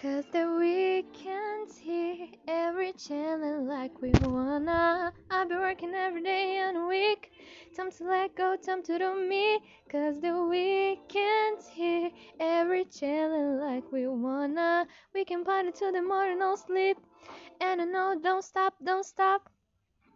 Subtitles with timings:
[0.00, 5.12] Cause the weekend's here, every channel like we wanna.
[5.30, 7.30] I've been working every day and week.
[7.76, 9.58] Time to let go, time to do me.
[9.92, 12.10] Cause the weekend's here,
[12.40, 14.86] every channel like we wanna.
[15.12, 16.96] We can party till the morning, no sleep.
[17.60, 19.50] And I know, don't stop, don't stop.